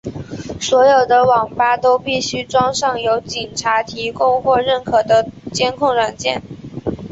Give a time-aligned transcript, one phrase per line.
[0.59, 6.41] 所有的网吧都必须装上由警察提供或认可的监控软件。